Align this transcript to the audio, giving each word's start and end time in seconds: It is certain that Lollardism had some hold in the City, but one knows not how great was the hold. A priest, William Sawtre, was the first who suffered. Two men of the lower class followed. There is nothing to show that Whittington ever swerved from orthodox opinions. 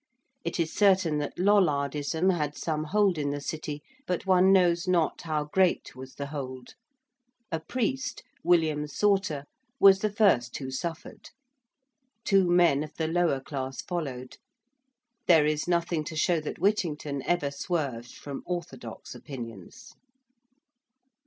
It 0.43 0.59
is 0.59 0.73
certain 0.73 1.19
that 1.19 1.37
Lollardism 1.37 2.31
had 2.31 2.57
some 2.57 2.85
hold 2.85 3.19
in 3.19 3.29
the 3.29 3.39
City, 3.39 3.83
but 4.07 4.25
one 4.25 4.51
knows 4.51 4.87
not 4.87 5.21
how 5.21 5.43
great 5.43 5.95
was 5.95 6.15
the 6.15 6.25
hold. 6.25 6.73
A 7.51 7.59
priest, 7.59 8.23
William 8.43 8.87
Sawtre, 8.87 9.43
was 9.79 9.99
the 9.99 10.09
first 10.09 10.57
who 10.57 10.71
suffered. 10.71 11.29
Two 12.25 12.49
men 12.49 12.81
of 12.81 12.95
the 12.95 13.07
lower 13.07 13.39
class 13.41 13.83
followed. 13.83 14.37
There 15.27 15.45
is 15.45 15.67
nothing 15.67 16.03
to 16.05 16.15
show 16.15 16.39
that 16.39 16.57
Whittington 16.57 17.21
ever 17.27 17.51
swerved 17.51 18.11
from 18.11 18.41
orthodox 18.47 19.13
opinions. 19.13 19.93